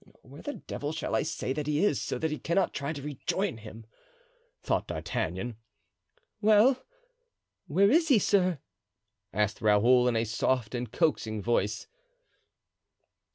[0.23, 3.03] "Where the devil shall I say that he is, so that he cannot try to
[3.03, 3.85] rejoin him?"
[4.63, 5.57] thought D'Artagnan.
[6.41, 6.83] "Well,
[7.67, 8.57] where is he, sir?"
[9.31, 11.85] asked Raoul, in a soft and coaxing voice.